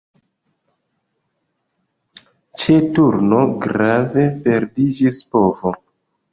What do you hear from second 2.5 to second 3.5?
Ĉe turno